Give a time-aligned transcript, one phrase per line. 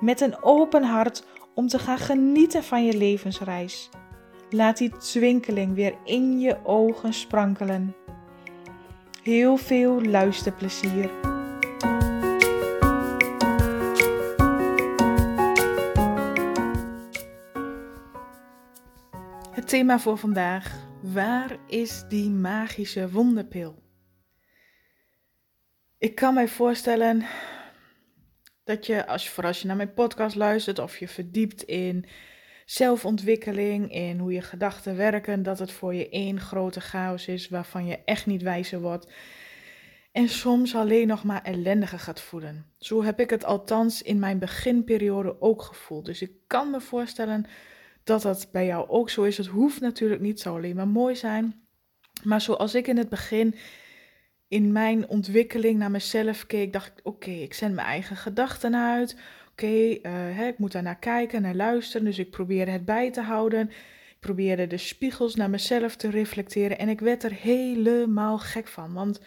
[0.00, 1.24] met een open hart
[1.54, 3.90] om te gaan genieten van je levensreis.
[4.50, 7.94] Laat die twinkeling weer in je ogen sprankelen.
[9.22, 11.10] Heel veel luisterplezier.
[19.50, 23.82] Het thema voor vandaag: waar is die magische wonderpil?
[25.98, 27.24] Ik kan mij voorstellen
[28.66, 32.04] dat je, als je, voor als je naar mijn podcast luistert of je verdiept in
[32.64, 37.86] zelfontwikkeling, in hoe je gedachten werken, dat het voor je één grote chaos is waarvan
[37.86, 39.12] je echt niet wijzer wordt.
[40.12, 42.66] En soms alleen nog maar ellendiger gaat voelen.
[42.78, 46.04] Zo heb ik het althans in mijn beginperiode ook gevoeld.
[46.04, 47.46] Dus ik kan me voorstellen
[48.04, 49.36] dat dat bij jou ook zo is.
[49.36, 51.66] Het hoeft natuurlijk niet, zo alleen maar mooi zijn.
[52.22, 53.54] Maar zoals ik in het begin
[54.48, 59.16] in mijn ontwikkeling naar mezelf keek, dacht ik: oké, ik zend mijn eigen gedachten uit.
[59.50, 62.06] Oké, uh, ik moet daar naar kijken, naar luisteren.
[62.06, 63.70] Dus ik probeerde het bij te houden.
[64.10, 66.78] Ik probeerde de spiegels naar mezelf te reflecteren.
[66.78, 68.92] En ik werd er helemaal gek van.
[68.92, 69.20] Want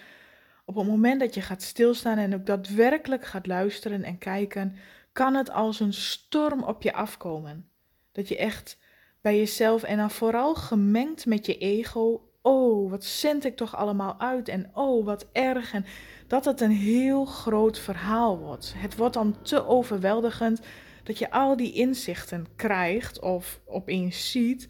[0.66, 4.76] op het moment dat je gaat stilstaan en ook daadwerkelijk gaat luisteren en kijken,
[5.14, 7.70] kan het als een storm op je afkomen.
[8.12, 8.78] Dat je echt
[9.22, 14.20] bij jezelf en dan vooral gemengd met je ego oh, wat zend ik toch allemaal
[14.20, 15.74] uit en oh, wat erg.
[15.74, 15.86] En
[16.28, 18.74] dat het een heel groot verhaal wordt.
[18.78, 20.62] Het wordt dan te overweldigend
[21.04, 24.68] dat je al die inzichten krijgt of opeens ziet.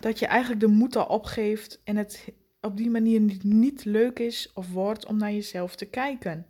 [0.00, 4.50] Dat je eigenlijk de moed al opgeeft en het op die manier niet, leuk is
[4.54, 6.46] of wordt om naar jezelf te kijken.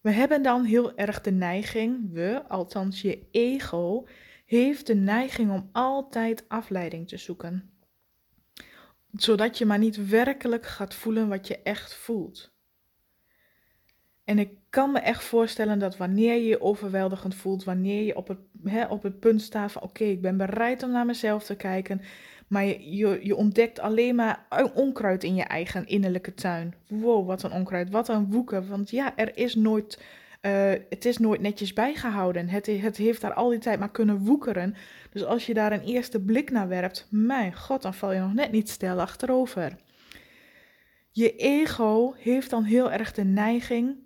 [0.00, 4.06] We hebben dan heel erg de neiging, we, althans je ego,
[4.58, 7.70] heeft de neiging om altijd afleiding te zoeken.
[9.12, 12.52] Zodat je maar niet werkelijk gaat voelen wat je echt voelt.
[14.24, 18.28] En ik kan me echt voorstellen dat wanneer je je overweldigend voelt, wanneer je op
[18.28, 18.38] het,
[18.88, 22.00] op het punt staat van oké, ik ben bereid om naar mezelf te kijken,
[22.46, 26.74] maar je, je, je, ontdekt alleen maar onkruid in je eigen innerlijke tuin.
[26.88, 28.68] Wow, wat een onkruid, wat een woeken.
[28.68, 29.98] Want ja, er is nooit
[30.42, 32.48] uh, het is nooit netjes bijgehouden.
[32.48, 34.74] Het, het heeft daar al die tijd maar kunnen woekeren.
[35.10, 38.34] Dus als je daar een eerste blik naar werpt, mijn god, dan val je nog
[38.34, 39.76] net niet stil achterover.
[41.10, 43.96] Je ego heeft dan heel erg de neiging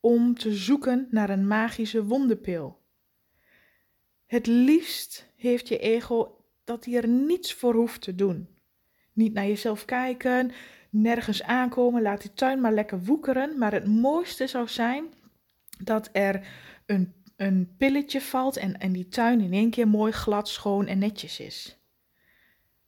[0.00, 2.80] om te zoeken naar een magische wonderpil.
[4.26, 8.48] Het liefst heeft je ego dat hij er niets voor hoeft te doen.
[9.12, 10.50] Niet naar jezelf kijken,
[10.90, 13.58] nergens aankomen, laat die tuin maar lekker woekeren.
[13.58, 15.04] Maar het mooiste zou zijn
[15.84, 16.46] dat er
[16.86, 20.98] een, een pilletje valt en, en die tuin in één keer mooi glad, schoon en
[20.98, 21.82] netjes is.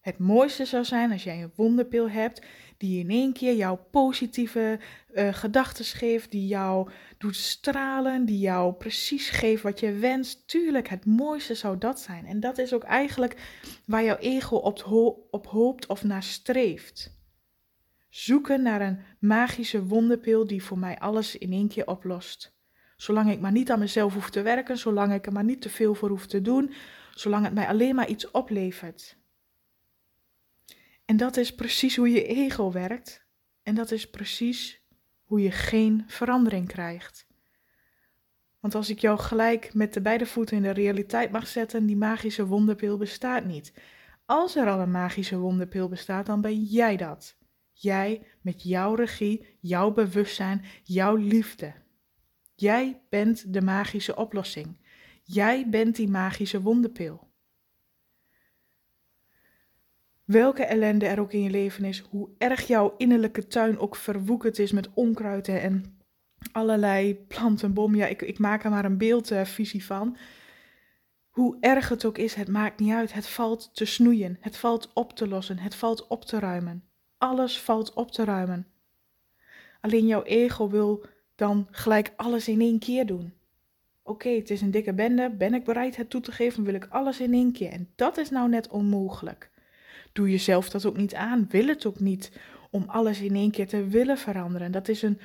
[0.01, 2.47] Het mooiste zou zijn als jij een wonderpil hebt
[2.77, 4.79] die in één keer jouw positieve
[5.15, 10.49] uh, gedachten geeft, die jou doet stralen, die jou precies geeft wat je wenst.
[10.49, 12.27] Tuurlijk, het mooiste zou dat zijn.
[12.27, 13.37] En dat is ook eigenlijk
[13.87, 14.85] waar jouw ego op,
[15.31, 17.23] op hoopt of naar streeft.
[18.09, 22.54] Zoeken naar een magische wonderpil die voor mij alles in één keer oplost.
[22.97, 25.71] Zolang ik maar niet aan mezelf hoef te werken, zolang ik er maar niet te
[25.71, 26.73] veel voor hoef te doen,
[27.15, 29.17] zolang het mij alleen maar iets oplevert.
[31.05, 33.27] En dat is precies hoe je ego werkt.
[33.63, 34.83] En dat is precies
[35.23, 37.27] hoe je geen verandering krijgt.
[38.61, 41.97] Want als ik jou gelijk met de beide voeten in de realiteit mag zetten, die
[41.97, 43.73] magische wonderpil bestaat niet.
[44.25, 47.37] Als er al een magische wonderpil bestaat, dan ben jij dat.
[47.73, 51.73] Jij met jouw regie, jouw bewustzijn, jouw liefde.
[52.55, 54.77] Jij bent de magische oplossing.
[55.23, 57.29] Jij bent die magische wonderpil.
[60.25, 64.59] Welke ellende er ook in je leven is, hoe erg jouw innerlijke tuin ook verwoekerd
[64.59, 65.99] is met onkruiden en
[66.53, 67.95] allerlei plantenbom.
[67.95, 70.17] Ja, ik, ik maak er maar een beeldvisie van.
[71.29, 73.13] Hoe erg het ook is, het maakt niet uit.
[73.13, 76.85] Het valt te snoeien, het valt op te lossen, het valt op te ruimen.
[77.19, 78.67] Alles valt op te ruimen.
[79.81, 83.33] Alleen jouw ego wil dan gelijk alles in één keer doen.
[84.03, 86.87] Oké, het is een dikke bende, ben ik bereid het toe te geven, wil ik
[86.91, 87.71] alles in één keer.
[87.71, 89.51] En dat is nou net onmogelijk.
[90.13, 92.33] Doe jezelf dat ook niet aan, wil het ook niet
[92.71, 94.73] om alles in één keer te willen veranderen.
[94.73, 95.21] Dat is een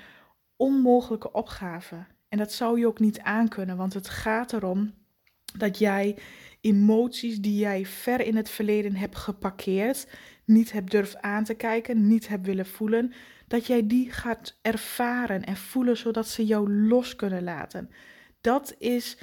[0.56, 1.96] onmogelijke opgave.
[2.30, 4.94] En dat zou je ook niet aankunnen, want het gaat erom
[5.58, 6.18] dat jij
[6.62, 10.08] emoties die jij ver in het verleden hebt geparkeerd,
[10.46, 13.14] niet hebt durft aan te kijken, niet hebt willen voelen,
[13.48, 17.90] dat jij die gaat ervaren en voelen zodat ze jou los kunnen laten.
[18.42, 19.18] Dat is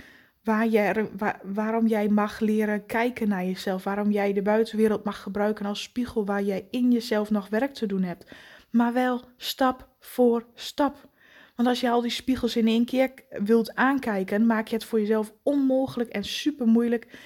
[0.44, 5.23] waar jij, waar, waarom jij mag leren kijken naar jezelf, waarom jij de buitenwereld mag
[5.23, 8.31] gebruiken als spiegel waar jij in jezelf nog werk te doen hebt.
[8.70, 11.08] Maar wel stap voor stap.
[11.56, 15.00] Want als je al die spiegels in één keer wilt aankijken, maak je het voor
[15.00, 17.18] jezelf onmogelijk en super moeilijk.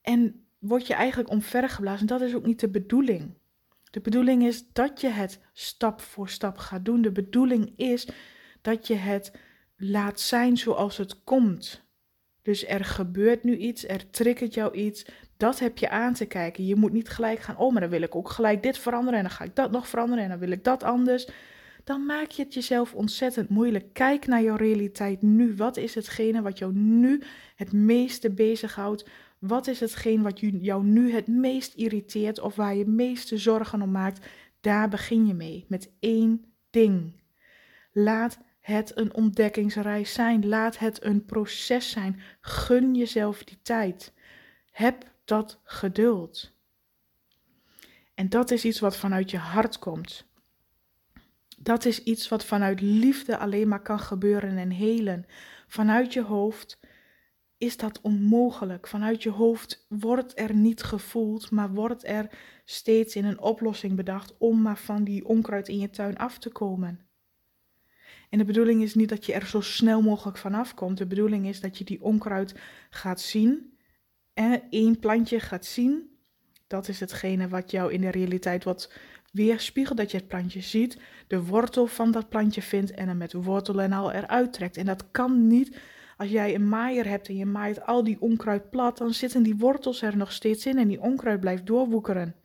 [0.00, 2.06] En word je eigenlijk omvergeblazen.
[2.06, 3.34] Dat is ook niet de bedoeling.
[3.90, 7.02] De bedoeling is dat je het stap voor stap gaat doen.
[7.02, 8.08] De bedoeling is
[8.60, 9.32] dat je het
[9.76, 11.82] laat zijn zoals het komt.
[12.42, 15.06] Dus er gebeurt nu iets, er triggert jou iets.
[15.36, 16.66] Dat heb je aan te kijken.
[16.66, 19.24] Je moet niet gelijk gaan, oh, maar dan wil ik ook gelijk dit veranderen en
[19.24, 21.28] dan ga ik dat nog veranderen en dan wil ik dat anders.
[21.84, 23.92] Dan maak je het jezelf ontzettend moeilijk.
[23.92, 25.56] Kijk naar jouw realiteit nu.
[25.56, 27.22] Wat is hetgene wat jou nu
[27.56, 29.08] het meeste bezighoudt?
[29.38, 33.90] Wat is hetgeen wat jou nu het meest irriteert of waar je meeste zorgen om
[33.90, 34.26] maakt?
[34.60, 37.22] Daar begin je mee met één ding.
[37.92, 40.48] Laat het een ontdekkingsreis zijn.
[40.48, 42.20] Laat het een proces zijn.
[42.40, 44.12] Gun jezelf die tijd.
[44.70, 46.52] Heb dat geduld.
[48.14, 50.26] En dat is iets wat vanuit je hart komt.
[51.64, 55.26] Dat is iets wat vanuit liefde alleen maar kan gebeuren en helen.
[55.66, 56.80] Vanuit je hoofd
[57.58, 58.86] is dat onmogelijk.
[58.86, 62.28] Vanuit je hoofd wordt er niet gevoeld, maar wordt er
[62.64, 66.50] steeds in een oplossing bedacht om maar van die onkruid in je tuin af te
[66.50, 67.00] komen.
[68.30, 70.98] En de bedoeling is niet dat je er zo snel mogelijk vanaf komt.
[70.98, 72.54] De bedoeling is dat je die onkruid
[72.90, 73.78] gaat zien.
[74.34, 76.18] En één plantje gaat zien.
[76.66, 78.92] Dat is hetgene wat jou in de realiteit wat
[79.34, 79.98] weerspiegelt.
[79.98, 83.82] Dat je het plantje ziet, de wortel van dat plantje vindt en hem met wortel
[83.82, 84.76] en al eruit trekt.
[84.76, 85.78] En dat kan niet
[86.16, 89.56] als jij een maaier hebt en je maait al die onkruid plat, dan zitten die
[89.56, 92.36] wortels er nog steeds in en die onkruid blijft doorwoekeren.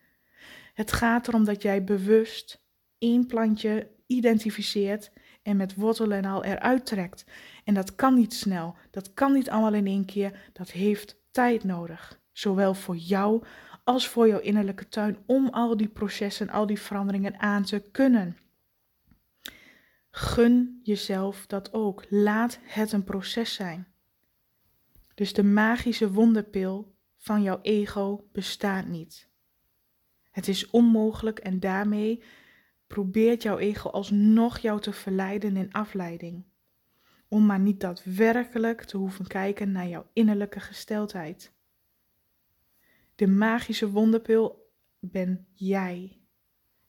[0.74, 2.64] Het gaat erom dat jij bewust
[2.98, 5.12] één plantje identificeert
[5.44, 7.26] en met wortel en al eruit trekt.
[7.64, 11.64] En dat kan niet snel, dat kan niet allemaal in één keer, dat heeft tijd
[11.64, 12.20] nodig.
[12.32, 13.44] Zowel voor jou
[13.90, 18.38] als voor jouw innerlijke tuin om al die processen, al die veranderingen aan te kunnen.
[20.12, 22.06] Gun jezelf dat ook.
[22.10, 23.88] Laat het een proces zijn.
[25.14, 29.30] Dus de magische wonderpil van jouw ego bestaat niet.
[30.32, 32.24] Het is onmogelijk en daarmee
[32.88, 36.46] probeert jouw ego alsnog jou te verleiden in afleiding.
[37.28, 41.58] Om maar niet daadwerkelijk te hoeven kijken naar jouw innerlijke gesteldheid.
[43.20, 46.22] De magische wonderpil ben jij.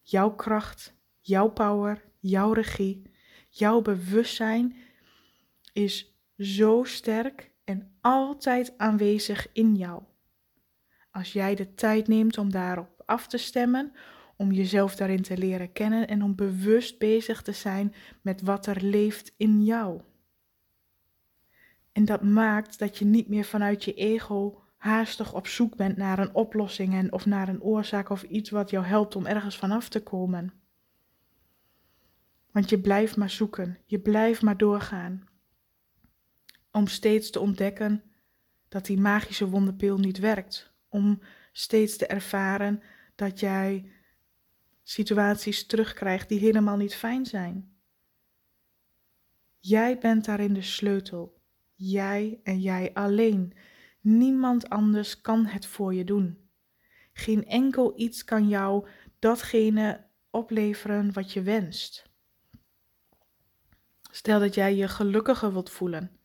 [0.01, 3.03] Jouw kracht, jouw power, jouw regie,
[3.49, 4.77] jouw bewustzijn
[5.73, 10.03] is zo sterk en altijd aanwezig in jou.
[11.11, 13.93] Als jij de tijd neemt om daarop af te stemmen,
[14.37, 18.85] om jezelf daarin te leren kennen en om bewust bezig te zijn met wat er
[18.85, 20.01] leeft in jou.
[21.93, 26.19] En dat maakt dat je niet meer vanuit je ego haastig op zoek bent naar
[26.19, 29.89] een oplossing en of naar een oorzaak of iets wat jou helpt om ergens vanaf
[29.89, 30.53] te komen.
[32.51, 35.29] Want je blijft maar zoeken, je blijft maar doorgaan.
[36.71, 38.03] Om steeds te ontdekken
[38.69, 40.73] dat die magische wonderpil niet werkt.
[40.89, 41.21] Om
[41.53, 42.83] steeds te ervaren
[43.15, 43.93] dat jij
[44.83, 47.77] situaties terugkrijgt die helemaal niet fijn zijn.
[49.59, 51.41] Jij bent daarin de sleutel.
[51.75, 53.55] Jij en jij alleen.
[54.01, 56.49] Niemand anders kan het voor je doen.
[57.13, 58.87] Geen enkel iets kan jou
[59.19, 62.09] datgene opleveren wat je wenst.
[64.11, 66.21] Stel dat jij je gelukkiger wilt voelen.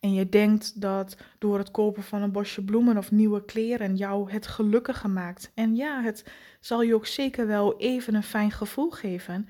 [0.00, 4.30] En je denkt dat door het kopen van een bosje bloemen of nieuwe kleren jou
[4.30, 5.52] het gelukkiger maakt.
[5.54, 9.48] En ja, het zal je ook zeker wel even een fijn gevoel geven.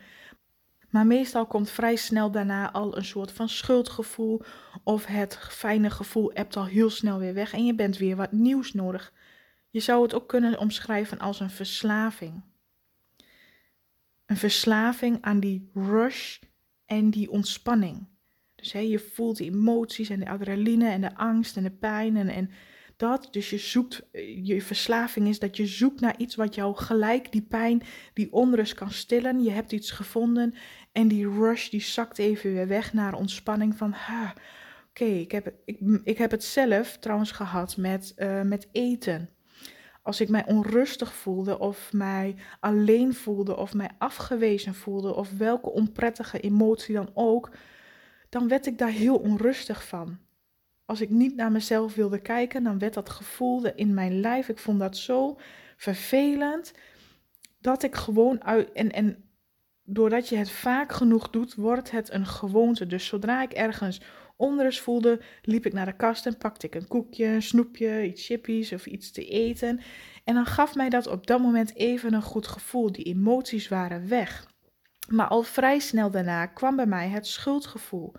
[0.91, 4.43] Maar meestal komt vrij snel daarna al een soort van schuldgevoel.
[4.83, 8.33] Of het fijne gevoel hebt al heel snel weer weg en je bent weer wat
[8.33, 9.13] nieuws nodig.
[9.71, 12.43] Je zou het ook kunnen omschrijven als een verslaving.
[14.27, 16.39] Een verslaving aan die rush
[16.87, 18.07] en die ontspanning.
[18.55, 22.17] Dus hè, je voelt de emoties en de adrenaline en de angst en de pijn
[22.17, 22.51] en, en
[22.97, 23.29] dat.
[23.31, 24.03] Dus je zoekt,
[24.43, 28.75] je verslaving is dat je zoekt naar iets wat jou gelijk die pijn, die onrust
[28.75, 29.43] kan stillen.
[29.43, 30.55] Je hebt iets gevonden
[30.93, 34.35] en die rush die zakt even weer weg naar ontspanning van, ha,
[34.89, 39.31] oké, ik, heb, ik, ik heb het zelf trouwens gehad met, uh, met eten
[40.07, 45.71] als ik mij onrustig voelde of mij alleen voelde of mij afgewezen voelde of welke
[45.71, 47.51] onprettige emotie dan ook,
[48.29, 50.19] dan werd ik daar heel onrustig van.
[50.87, 54.49] Als ik niet naar mezelf wilde kijken, dan werd dat gevoel in mijn lijf.
[54.49, 55.39] Ik vond dat zo
[55.77, 56.73] vervelend
[57.61, 58.73] dat ik gewoon uit.
[58.73, 59.25] En, en
[59.83, 62.87] doordat je het vaak genoeg doet, wordt het een gewoonte.
[62.87, 64.01] Dus zodra ik ergens
[64.37, 68.27] onrust voelde, liep ik naar de kast en pakte ik een koekje, een snoepje, iets
[68.27, 69.81] chippies of iets te eten.
[70.25, 72.93] En dan gaf mij dat op dat moment even een goed gevoel.
[72.93, 74.55] Die emoties waren weg.
[75.09, 78.13] Maar al vrij snel daarna kwam bij mij het schuldgevoel.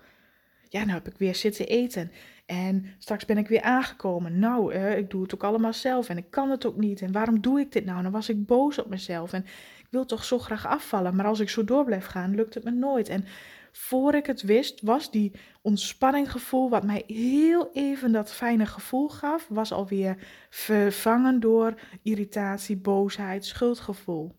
[0.68, 2.12] Ja, nou heb ik weer zitten eten.
[2.48, 4.38] En straks ben ik weer aangekomen.
[4.38, 7.00] Nou, eh, ik doe het ook allemaal zelf en ik kan het ook niet.
[7.00, 8.02] En waarom doe ik dit nou?
[8.02, 9.32] Dan was ik boos op mezelf.
[9.32, 9.44] En
[9.78, 11.16] ik wil toch zo graag afvallen.
[11.16, 13.08] Maar als ik zo door blijf gaan, lukt het me nooit.
[13.08, 13.24] En
[13.72, 19.46] voor ik het wist, was die ontspanninggevoel, wat mij heel even dat fijne gevoel gaf,
[19.48, 20.16] was alweer
[20.50, 24.36] vervangen door irritatie, boosheid, schuldgevoel.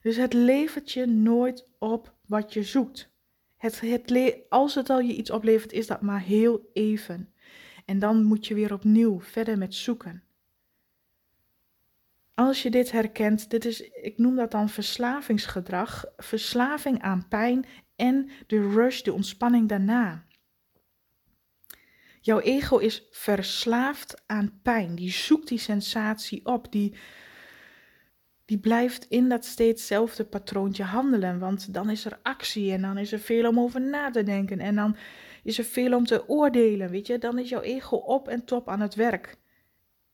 [0.00, 3.11] Dus het levert je nooit op wat je zoekt.
[3.62, 7.32] Het, het, als het al je iets oplevert, is dat maar heel even.
[7.84, 10.22] En dan moet je weer opnieuw verder met zoeken.
[12.34, 17.66] Als je dit herkent, dit is, ik noem dat dan verslavingsgedrag, verslaving aan pijn
[17.96, 20.26] en de rush, de ontspanning daarna.
[22.20, 24.94] Jouw ego is verslaafd aan pijn.
[24.94, 26.72] Die zoekt die sensatie op.
[26.72, 26.94] Die,
[28.44, 31.38] die blijft in dat steedszelfde patroontje handelen.
[31.38, 34.58] Want dan is er actie en dan is er veel om over na te denken.
[34.58, 34.96] En dan
[35.42, 36.90] is er veel om te oordelen.
[36.90, 39.36] Weet je, dan is jouw ego op en top aan het werk.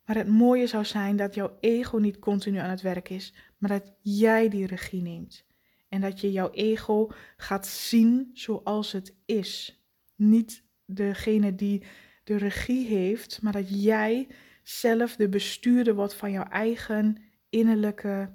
[0.05, 3.71] Maar het mooie zou zijn dat jouw ego niet continu aan het werk is, maar
[3.71, 5.47] dat jij die regie neemt.
[5.89, 9.83] En dat je jouw ego gaat zien zoals het is.
[10.17, 11.83] Niet degene die
[12.25, 14.29] de regie heeft, maar dat jij
[14.63, 17.17] zelf de bestuurder wordt van jouw eigen
[17.49, 18.33] innerlijke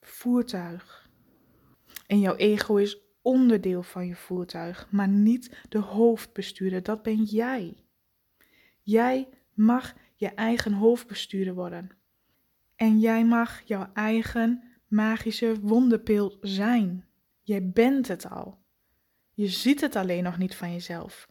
[0.00, 1.10] voertuig.
[2.06, 6.82] En jouw ego is onderdeel van je voertuig, maar niet de hoofdbestuurder.
[6.82, 7.76] Dat ben jij.
[8.82, 11.90] Jij mag je eigen hoofdbestuurder worden.
[12.76, 17.04] En jij mag jouw eigen magische wonderpil zijn.
[17.42, 18.58] Jij bent het al.
[19.34, 21.28] Je ziet het alleen nog niet van jezelf.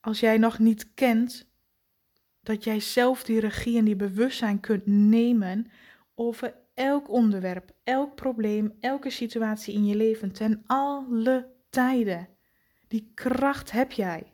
[0.00, 1.50] Als jij nog niet kent
[2.42, 5.70] dat jij zelf die regie en die bewustzijn kunt nemen
[6.18, 12.28] over elk onderwerp, elk probleem, elke situatie in je leven ten alle tijden.
[12.88, 14.32] Die kracht heb jij.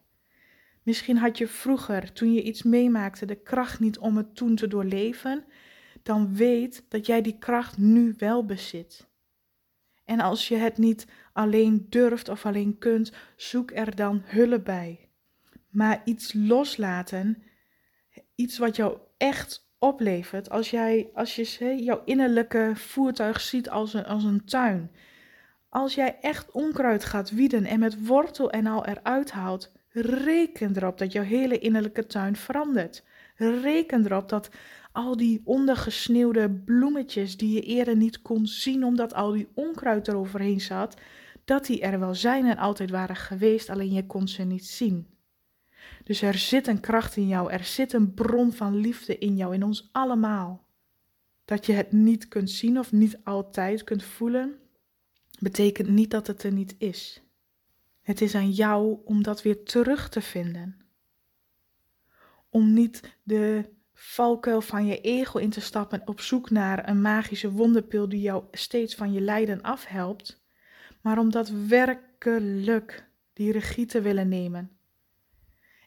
[0.83, 4.69] Misschien had je vroeger, toen je iets meemaakte, de kracht niet om het toen te
[4.69, 5.45] doorleven
[6.05, 9.09] dan weet dat jij die kracht nu wel bezit.
[10.05, 15.09] En als je het niet alleen durft of alleen kunt, zoek er dan hulp bij.
[15.69, 17.43] Maar iets loslaten,
[18.35, 24.05] iets wat jou echt oplevert, als, jij, als je jouw innerlijke voertuig ziet als een,
[24.05, 24.91] als een tuin.
[25.69, 30.99] Als jij echt onkruid gaat wieden en met wortel en al eruit haalt, reken erop
[30.99, 33.05] dat jouw hele innerlijke tuin verandert.
[33.37, 34.49] Reken erop dat
[34.93, 40.61] al die ondergesneeuwde bloemetjes die je eerder niet kon zien omdat al die onkruid eroverheen
[40.61, 41.01] zat,
[41.45, 45.14] dat die er wel zijn en altijd waren geweest, alleen je kon ze niet zien.
[46.05, 49.55] Dus er zit een kracht in jou, er zit een bron van liefde in jou,
[49.55, 50.65] in ons allemaal.
[51.45, 54.59] Dat je het niet kunt zien of niet altijd kunt voelen,
[55.39, 57.23] betekent niet dat het er niet is.
[58.03, 60.81] Het is aan jou om dat weer terug te vinden.
[62.49, 63.65] Om niet de
[63.95, 68.45] valkuil van je ego in te stappen op zoek naar een magische wonderpil die jou
[68.51, 70.43] steeds van je lijden afhelpt,
[71.01, 74.74] maar om daadwerkelijk die regie te willen nemen.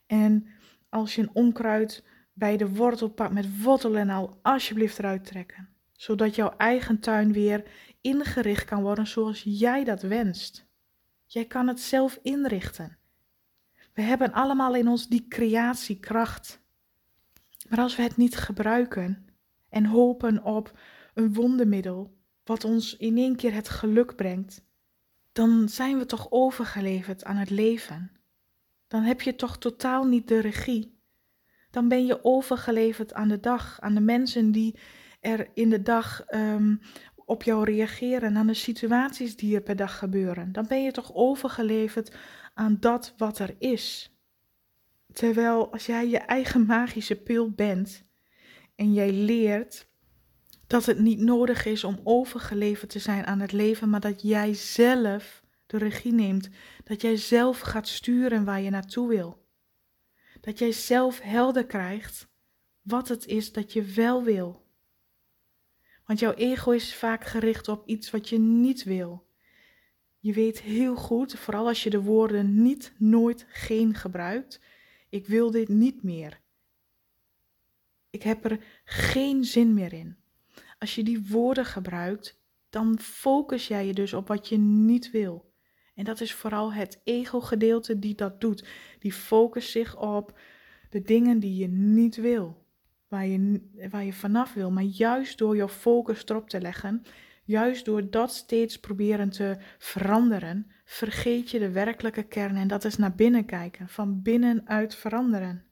[0.08, 0.48] En
[0.90, 5.70] als je een onkruid bij de wortel pakt met wortel en al, alsjeblieft eruit trekken,
[5.92, 7.64] zodat jouw eigen tuin weer
[8.02, 10.66] ingericht kan worden zoals jij dat wenst.
[11.26, 12.98] Jij kan het zelf inrichten.
[13.94, 16.60] We hebben allemaal in ons die creatiekracht.
[17.70, 19.28] Maar als we het niet gebruiken
[19.70, 20.80] en hopen op
[21.14, 24.66] een wondermiddel wat ons in één keer het geluk brengt,
[25.32, 28.17] dan zijn we toch overgeleverd aan het leven.
[28.88, 31.00] Dan heb je toch totaal niet de regie.
[31.72, 34.80] Dan ben je overgeleverd aan de dag, aan de mensen die
[35.20, 36.76] er in de dag ehm,
[37.16, 40.52] op jou reageren, aan de situaties die er per dag gebeuren.
[40.52, 42.16] Dan ben je toch overgeleverd
[42.54, 44.16] aan dat wat er is.
[45.14, 48.04] Terwijl als jij je eigen magische pil bent
[48.76, 49.88] en jij leert
[50.68, 54.54] dat het niet nodig is om overgeleverd te zijn aan het leven, maar dat jij
[54.54, 56.50] zelf de regie neemt,
[56.84, 59.46] dat jij zelf gaat sturen waar je naartoe wil.
[60.42, 62.28] Dat jij zelf helder krijgt
[62.82, 64.66] wat het is dat je wel wil.
[66.06, 69.28] Want jouw ego is vaak gericht op iets wat je niet wil.
[70.20, 74.62] Je weet heel goed, vooral als je de woorden niet, nooit, geen gebruikt.
[75.10, 76.40] Ik wil dit niet meer.
[78.10, 80.18] Ik heb er geen zin meer in.
[80.80, 85.54] Als je die woorden gebruikt, dan focus jij je dus op wat je niet wil.
[85.98, 88.68] En dat is vooral het ego-gedeelte die dat doet.
[89.00, 90.40] Die focust zich op
[90.90, 92.66] de dingen die je niet wil,
[93.08, 94.72] waar je, waar je vanaf wil.
[94.72, 97.04] Maar juist door je focus erop te leggen,
[97.44, 102.98] juist door dat steeds proberen te veranderen, vergeet je de werkelijke kern en dat is
[102.98, 105.66] naar binnen kijken, van binnenuit veranderen.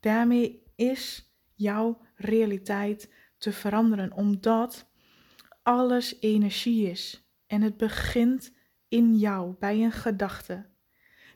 [0.00, 4.90] Daarmee is jouw realiteit te veranderen, omdat
[5.62, 7.24] alles energie is.
[7.46, 8.58] En het begint
[8.90, 10.66] in jou, bij een gedachte.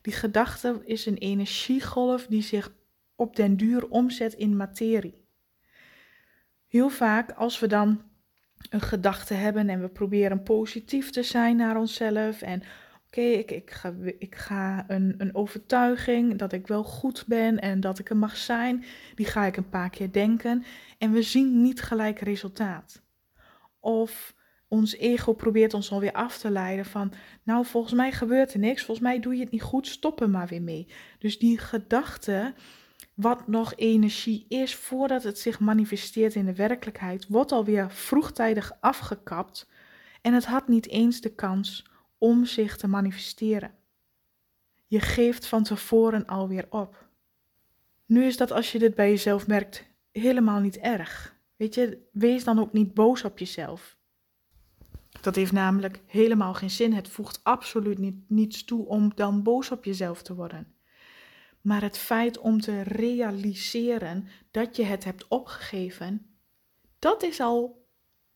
[0.03, 2.73] Die gedachte is een energiegolf die zich
[3.15, 5.25] op den duur omzet in materie.
[6.67, 8.03] Heel vaak als we dan
[8.71, 12.63] een gedachte hebben en we proberen positief te zijn naar onszelf en
[13.07, 17.81] oké, ik, ik, ga, ik ga een, een overtuiging dat ik wel goed ben en
[17.81, 18.85] dat ik er mag zijn,
[19.15, 20.65] die ga ik een paar keer denken
[20.99, 23.03] en we zien niet gelijk resultaat.
[23.81, 24.35] Of
[24.75, 27.13] ons ego probeert ons alweer af te leiden van,
[27.43, 30.31] nou volgens mij gebeurt er niks, volgens mij doe je het niet goed, stop er
[30.31, 30.87] maar weer mee.
[31.19, 32.55] Dus die gedachte,
[33.15, 39.69] wat nog energie is voordat het zich manifesteert in de werkelijkheid, wordt alweer vroegtijdig afgekapt
[40.23, 41.87] en het had niet eens de kans
[42.19, 43.75] om zich te manifesteren.
[44.87, 47.09] Je geeft van tevoren alweer op.
[48.07, 51.37] Nu is dat als je dit bij jezelf merkt helemaal niet erg.
[51.57, 53.97] Weet je, wees dan ook niet boos op jezelf.
[55.25, 56.93] Dat heeft namelijk helemaal geen zin.
[56.93, 60.75] Het voegt absoluut niet, niets toe om dan boos op jezelf te worden.
[61.61, 66.37] Maar het feit om te realiseren dat je het hebt opgegeven,
[66.99, 67.87] dat is al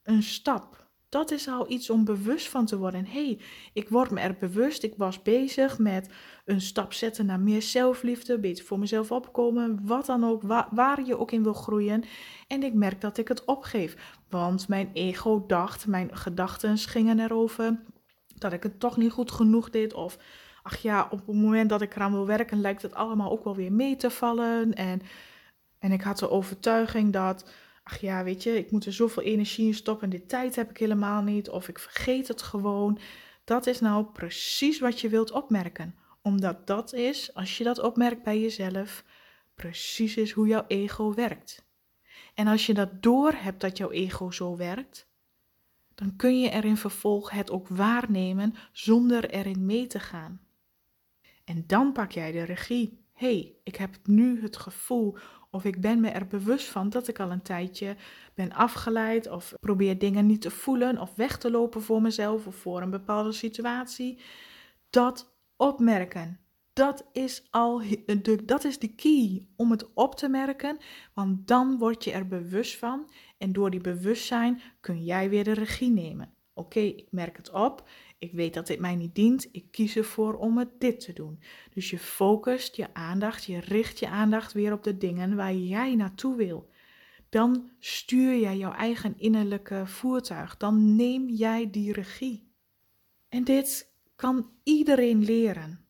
[0.03, 0.88] een stap.
[1.09, 3.07] Dat is al iets om bewust van te worden.
[3.07, 3.41] Hey,
[3.73, 4.83] ik word me er bewust.
[4.83, 6.09] Ik was bezig met
[6.45, 11.05] een stap zetten naar meer zelfliefde, beter voor mezelf opkomen, wat dan ook, waar, waar
[11.05, 12.05] je ook in wil groeien.
[12.47, 13.97] En ik merk dat ik het opgeef.
[14.29, 17.81] Want mijn ego dacht, mijn gedachten gingen erover
[18.35, 19.95] dat ik het toch niet goed genoeg deed.
[19.95, 20.19] Of
[20.63, 23.57] ach ja, op het moment dat ik eraan wil werken, lijkt het allemaal ook wel
[23.57, 24.75] weer mee te vallen.
[24.75, 25.01] En,
[25.79, 27.51] en ik had de overtuiging dat
[27.89, 30.71] ach ja, weet je, ik moet er zoveel energie in stoppen en dit tijd heb
[30.71, 32.99] ik helemaal niet, of ik vergeet het gewoon.
[33.45, 35.95] Dat is nou precies wat je wilt opmerken.
[36.23, 39.05] Omdat dat is, als je dat opmerkt bij jezelf,
[39.55, 41.67] precies is hoe jouw ego werkt.
[42.35, 45.07] En als je dat door hebt dat jouw ego zo werkt,
[45.95, 50.41] dan kun je er in vervolg het ook waarnemen zonder erin mee te gaan.
[51.45, 53.07] En dan pak jij de regie.
[53.19, 55.17] Hey, ik heb nu het gevoel
[55.51, 57.97] of ik ben me er bewust van dat ik al een tijdje
[58.35, 62.55] ben afgeleid of probeer dingen niet te voelen of weg te lopen voor mezelf of
[62.55, 64.21] voor een bepaalde situatie.
[64.91, 66.41] Dat opmerken.
[66.73, 70.79] Dat is al de, dat is de key om het op te merken,
[71.15, 75.53] want dan word je er bewust van en door die bewustzijn kun jij weer de
[75.53, 76.35] regie nemen.
[76.55, 79.49] Oké, ik merk het op ik weet dat dit mij niet dient.
[79.53, 81.41] Ik kies ervoor om het dit te doen.
[81.75, 85.95] Dus je focust je aandacht, je richt je aandacht weer op de dingen waar jij
[85.95, 86.71] naartoe wil.
[87.29, 90.57] Dan stuur jij jouw eigen innerlijke voertuig.
[90.57, 92.53] Dan neem jij die regie.
[93.29, 95.87] En dit kan iedereen leren.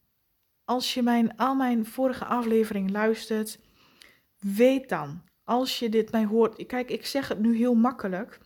[0.65, 3.61] Als je mijn, al mijn vorige aflevering luistert,
[4.39, 6.67] weet dan, als je dit mij hoort.
[6.67, 8.41] Kijk, ik zeg het nu heel makkelijk.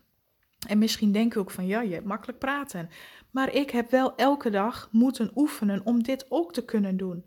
[0.68, 2.90] En misschien denk je ook van ja, je hebt makkelijk praten.
[3.30, 7.24] Maar ik heb wel elke dag moeten oefenen om dit ook te kunnen doen.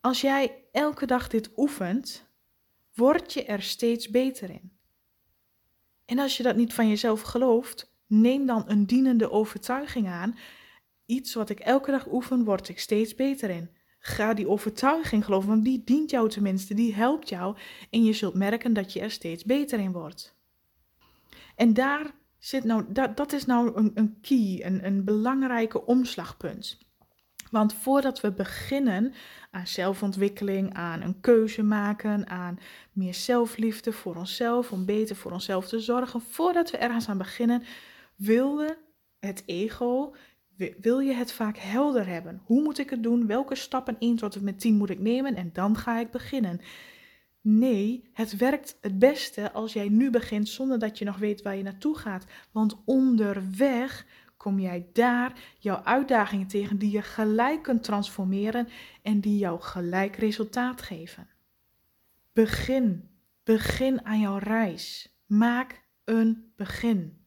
[0.00, 2.28] Als jij elke dag dit oefent,
[2.94, 4.72] word je er steeds beter in.
[6.04, 10.38] En als je dat niet van jezelf gelooft, neem dan een dienende overtuiging aan.
[11.06, 13.70] Iets wat ik elke dag oefen, word ik steeds beter in.
[13.98, 17.56] Ga die overtuiging geloven, want die dient jou tenminste, die helpt jou
[17.90, 20.39] en je zult merken dat je er steeds beter in wordt.
[21.60, 26.78] En daar zit nou, dat, dat is nou een, een key, een, een belangrijke omslagpunt.
[27.50, 29.12] Want voordat we beginnen
[29.50, 32.58] aan zelfontwikkeling, aan een keuze maken, aan
[32.92, 37.62] meer zelfliefde voor onszelf, om beter voor onszelf te zorgen, voordat we ergens aan beginnen,
[38.16, 38.76] wil we
[39.18, 40.14] het ego,
[40.80, 42.40] wil je het vaak helder hebben.
[42.44, 43.26] Hoe moet ik het doen?
[43.26, 45.34] Welke stappen 1 tot en met 10 moet ik nemen?
[45.34, 46.60] En dan ga ik beginnen.
[47.40, 51.56] Nee, het werkt het beste als jij nu begint zonder dat je nog weet waar
[51.56, 52.24] je naartoe gaat.
[52.52, 58.68] Want onderweg kom jij daar jouw uitdagingen tegen die je gelijk kunt transformeren
[59.02, 61.28] en die jou gelijk resultaat geven.
[62.32, 63.08] Begin,
[63.44, 65.14] begin aan jouw reis.
[65.26, 67.26] Maak een begin.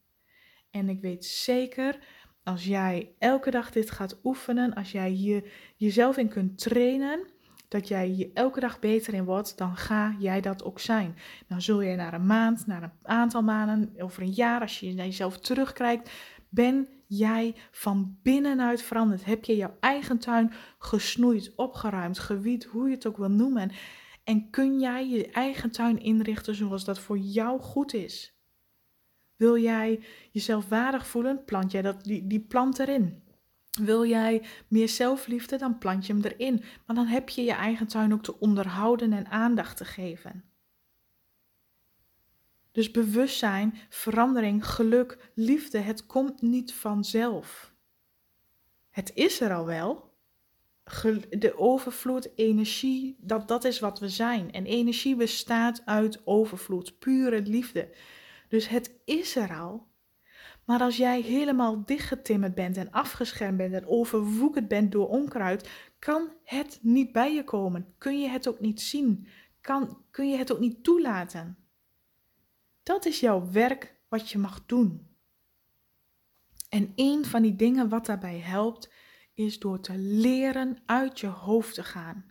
[0.72, 2.00] En ik weet zeker
[2.44, 7.28] Als jij elke dag dit gaat oefenen, als jij hier jezelf in kunt trainen,
[7.74, 11.16] dat jij hier elke dag beter in wordt, dan ga jij dat ook zijn.
[11.48, 14.94] Dan zul je naar een maand, naar een aantal maanden, over een jaar, als je
[14.94, 16.10] naar jezelf terugkijkt,
[16.50, 19.26] ben jij van binnenuit veranderd.
[19.26, 23.72] Heb je jouw eigen tuin gesnoeid, opgeruimd, gewied, hoe je het ook wil noemen.
[24.24, 28.38] En kun jij je eigen tuin inrichten zoals dat voor jou goed is?
[29.36, 31.44] Wil jij jezelf waardig voelen?
[31.46, 33.23] Plant jij dat, die, die plant erin.
[33.82, 36.64] Wil jij meer zelfliefde, dan plant je hem erin.
[36.86, 40.44] Maar dan heb je je eigen tuin ook te onderhouden en aandacht te geven.
[42.72, 47.74] Dus bewustzijn, verandering, geluk, liefde, het komt niet vanzelf.
[48.90, 50.12] Het is er al wel.
[51.30, 54.52] De overvloed, energie, dat, dat is wat we zijn.
[54.52, 57.90] En energie bestaat uit overvloed, pure liefde.
[58.48, 59.88] Dus het is er al.
[60.66, 66.30] Maar als jij helemaal dichtgetimmerd bent en afgeschermd bent en overwoekerd bent door onkruid, kan
[66.44, 67.94] het niet bij je komen.
[67.98, 69.28] Kun je het ook niet zien.
[69.62, 71.58] Kan, kun je het ook niet toelaten.
[72.84, 75.08] Dat is jouw werk wat je mag doen.
[76.70, 78.92] En een van die dingen wat daarbij helpt,
[79.34, 82.26] is door te leren uit je hoofd te gaan.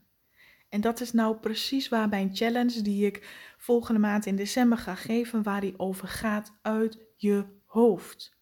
[0.68, 4.94] En dat is nou precies waar mijn challenge die ik volgende maand in december ga
[4.94, 8.36] geven, waar die over gaat uit je hoofd.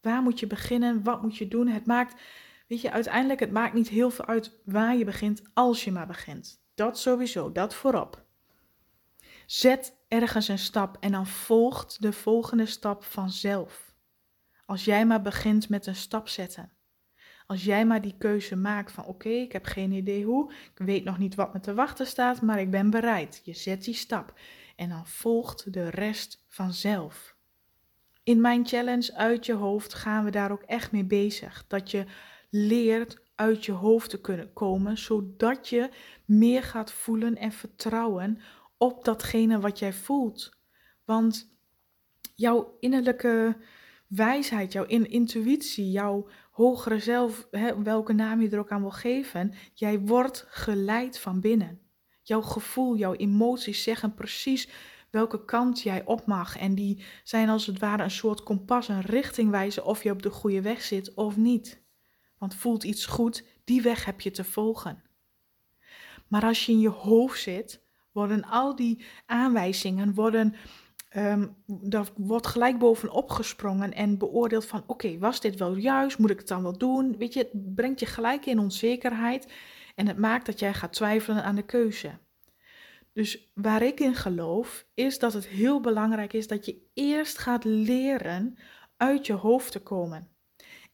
[0.00, 1.02] Waar moet je beginnen?
[1.02, 1.68] Wat moet je doen?
[1.68, 2.20] Het maakt,
[2.66, 6.06] weet je, uiteindelijk het maakt niet heel veel uit waar je begint als je maar
[6.06, 6.60] begint.
[6.74, 8.24] Dat sowieso, dat voorop.
[9.46, 13.94] Zet ergens een stap en dan volgt de volgende stap vanzelf.
[14.66, 16.72] Als jij maar begint met een stap zetten.
[17.46, 21.04] Als jij maar die keuze maakt van oké, ik heb geen idee hoe, ik weet
[21.04, 23.40] nog niet wat me te wachten staat, maar ik ben bereid.
[23.44, 24.38] Je zet die stap
[24.76, 27.35] en dan volgt de rest vanzelf.
[28.26, 31.64] In mijn challenge uit je hoofd gaan we daar ook echt mee bezig.
[31.66, 32.04] Dat je
[32.50, 35.90] leert uit je hoofd te kunnen komen, zodat je
[36.24, 38.38] meer gaat voelen en vertrouwen
[38.78, 40.56] op datgene wat jij voelt.
[41.04, 41.56] Want
[42.34, 43.56] jouw innerlijke
[44.06, 49.54] wijsheid, jouw intuïtie, jouw hogere zelf, hè, welke naam je er ook aan wil geven,
[49.74, 51.80] jij wordt geleid van binnen.
[52.22, 54.68] Jouw gevoel, jouw emoties zeggen precies
[55.10, 56.56] welke kant jij op mag.
[56.58, 60.22] En die zijn als het ware een soort kompas, een richting wijzen of je op
[60.22, 61.84] de goede weg zit of niet.
[62.38, 65.02] Want voelt iets goed, die weg heb je te volgen.
[66.28, 70.54] Maar als je in je hoofd zit, worden al die aanwijzingen, worden,
[71.16, 76.18] um, daar wordt gelijk bovenop gesprongen en beoordeeld van oké, was dit wel juist?
[76.18, 77.16] Moet ik het dan wel doen?
[77.18, 79.52] Weet je, het brengt je gelijk in onzekerheid
[79.94, 82.18] en het maakt dat jij gaat twijfelen aan de keuze.
[83.16, 87.64] Dus waar ik in geloof, is dat het heel belangrijk is dat je eerst gaat
[87.64, 88.58] leren
[88.96, 90.28] uit je hoofd te komen.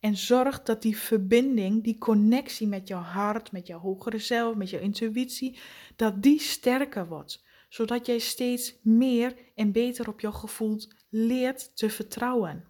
[0.00, 4.70] En zorg dat die verbinding, die connectie met jouw hart, met jouw hogere zelf, met
[4.70, 5.58] jouw intuïtie,
[5.96, 7.44] dat die sterker wordt.
[7.68, 12.64] Zodat jij steeds meer en beter op jouw gevoel leert te vertrouwen.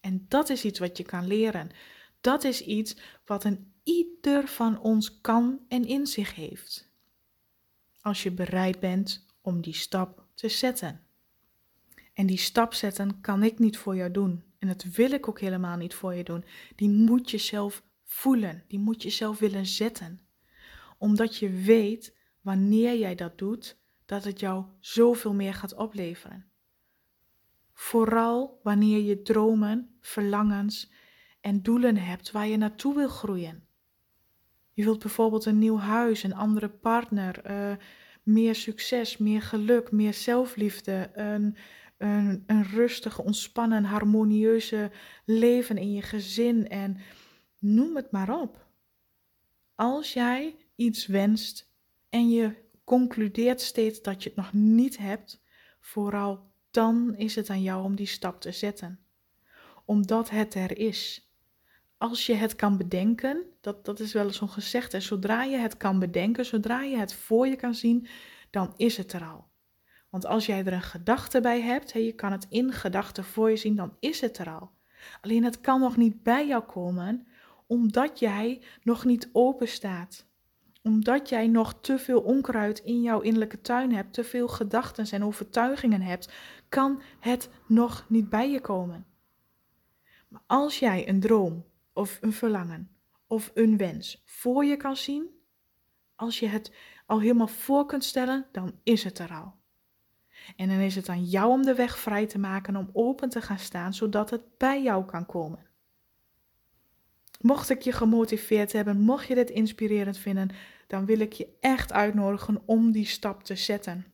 [0.00, 1.70] En dat is iets wat je kan leren.
[2.20, 6.89] Dat is iets wat een ieder van ons kan en in zich heeft
[8.00, 11.00] als je bereid bent om die stap te zetten.
[12.14, 14.42] En die stap zetten kan ik niet voor jou doen.
[14.58, 16.44] En dat wil ik ook helemaal niet voor je doen.
[16.76, 18.64] Die moet je zelf voelen.
[18.68, 20.20] Die moet je zelf willen zetten.
[20.98, 26.50] Omdat je weet, wanneer jij dat doet, dat het jou zoveel meer gaat opleveren.
[27.72, 30.90] Vooral wanneer je dromen, verlangens
[31.40, 33.68] en doelen hebt waar je naartoe wil groeien.
[34.72, 37.76] Je wilt bijvoorbeeld een nieuw huis, een andere partner, uh,
[38.22, 41.56] meer succes, meer geluk, meer zelfliefde, een,
[41.96, 44.90] een, een rustige, ontspannen, harmonieuze
[45.24, 46.98] leven in je gezin en
[47.58, 48.66] noem het maar op.
[49.74, 51.72] Als jij iets wenst
[52.08, 52.54] en je
[52.84, 55.42] concludeert steeds dat je het nog niet hebt,
[55.80, 59.00] vooral dan is het aan jou om die stap te zetten.
[59.84, 61.29] Omdat het er is
[62.00, 65.76] als je het kan bedenken, dat, dat is wel eens zo'n gezegde, zodra je het
[65.76, 68.06] kan bedenken, zodra je het voor je kan zien,
[68.50, 69.46] dan is het er al.
[70.10, 73.56] Want als jij er een gedachte bij hebt, je kan het in gedachten voor je
[73.56, 74.70] zien, dan is het er al.
[75.20, 77.26] Alleen het kan nog niet bij jou komen,
[77.66, 80.26] omdat jij nog niet open staat.
[80.82, 85.24] Omdat jij nog te veel onkruid in jouw innerlijke tuin hebt, te veel gedachten en
[85.24, 86.32] overtuigingen hebt,
[86.68, 89.06] kan het nog niet bij je komen.
[90.28, 91.68] Maar als jij een droom
[92.00, 92.90] of een verlangen
[93.26, 95.28] of een wens voor je kan zien,
[96.14, 96.72] als je het
[97.06, 99.54] al helemaal voor kunt stellen, dan is het er al.
[100.56, 103.42] En dan is het aan jou om de weg vrij te maken om open te
[103.42, 105.66] gaan staan, zodat het bij jou kan komen.
[107.40, 110.50] Mocht ik je gemotiveerd hebben, mocht je dit inspirerend vinden,
[110.86, 114.06] dan wil ik je echt uitnodigen om die stap te zetten.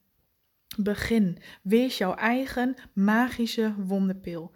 [0.76, 1.38] Begin.
[1.62, 4.52] Wees jouw eigen magische wonderpil.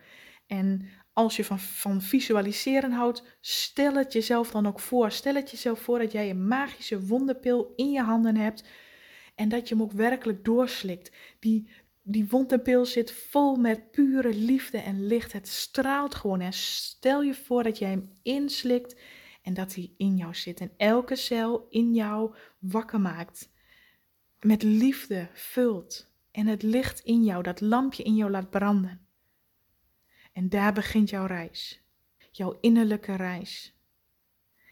[0.46, 0.88] En
[1.22, 5.11] als je van, van visualiseren houdt, stel het jezelf dan ook voor.
[5.11, 8.64] Stel het jezelf voor dat jij een magische wonderpil in je handen hebt
[9.35, 11.12] en dat je hem ook werkelijk doorslikt.
[11.38, 11.70] Die,
[12.02, 15.33] die wonderpil zit vol met pure liefde en licht.
[15.33, 16.40] Het straalt gewoon.
[16.40, 19.00] En stel je voor dat jij hem inslikt
[19.42, 20.61] en dat hij in jou zit.
[20.61, 23.50] En elke cel in jou wakker maakt.
[24.40, 26.09] Met liefde vult.
[26.30, 29.09] En het licht in jou, dat lampje in jou laat branden.
[30.32, 31.82] En daar begint jouw reis.
[32.30, 33.78] Jouw innerlijke reis.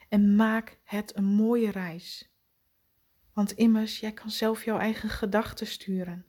[0.08, 2.32] En maak het een mooie reis.
[3.32, 6.26] Want immers, jij kan zelf jouw eigen gedachten sturen.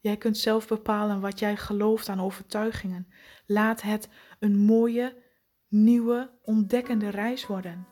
[0.00, 3.08] Jij kunt zelf bepalen wat jij gelooft aan overtuigingen.
[3.46, 5.22] Laat het een mooie,
[5.68, 7.86] nieuwe, ontdekkende reis worden.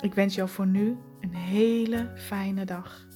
[0.00, 3.13] Ik wens jou voor nu een hele fijne dag.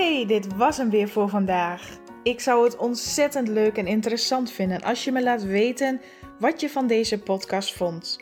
[0.00, 1.98] Oké, dit was hem weer voor vandaag.
[2.22, 6.00] Ik zou het ontzettend leuk en interessant vinden als je me laat weten
[6.38, 8.18] wat je van deze podcast vond.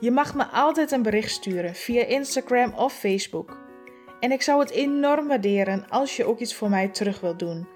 [0.00, 3.58] Je mag me altijd een bericht sturen via Instagram of Facebook.
[4.20, 7.66] En ik zou het enorm waarderen als je ook iets voor mij terug wilt doen.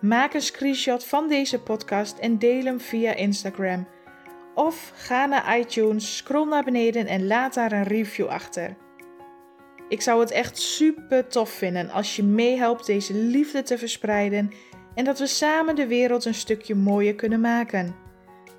[0.00, 3.86] Maak een screenshot van deze podcast en deel hem via Instagram.
[4.54, 8.76] Of ga naar iTunes, scroll naar beneden en laat daar een review achter.
[9.94, 14.50] Ik zou het echt super tof vinden als je meehelpt deze liefde te verspreiden
[14.94, 17.94] en dat we samen de wereld een stukje mooier kunnen maken.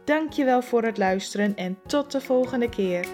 [0.05, 3.07] Dankjewel voor het luisteren en tot de volgende keer.